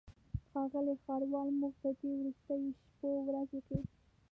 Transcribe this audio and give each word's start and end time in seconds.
ښاغلی 0.49 0.95
ښاروال 1.03 1.49
موږ 1.59 1.73
په 1.81 1.89
دې 1.99 2.09
وروستیو 2.19 2.75
شپو 2.81 3.09
ورځو 3.27 3.59
کې. 3.67 3.79